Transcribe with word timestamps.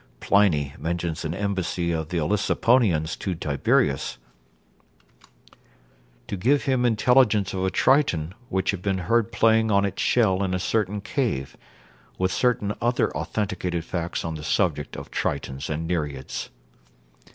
Pliny 0.19 0.73
mentions 0.79 1.23
an 1.25 1.35
embassy 1.35 1.91
of 1.91 2.09
the 2.09 2.17
Olyssiponians 2.19 3.15
to 3.19 3.35
Tiberius, 3.35 4.17
to 6.27 6.35
give 6.35 6.63
him 6.63 6.85
intelligence 6.85 7.53
of 7.53 7.63
a 7.63 7.69
triton 7.69 8.33
which 8.49 8.71
had 8.71 8.81
been 8.81 8.97
heard 8.97 9.31
playing 9.31 9.69
on 9.69 9.85
its 9.85 10.01
shell 10.01 10.41
in 10.41 10.55
a 10.55 10.59
certain 10.59 11.01
cave; 11.01 11.55
with 12.17 12.31
several 12.31 12.75
other 12.81 13.15
authenticated 13.15 13.85
facts 13.85 14.25
on 14.25 14.33
the 14.33 14.43
subject 14.43 14.95
of 14.97 15.11
tritons 15.11 15.69
and 15.69 15.85
nereids. 15.87 16.49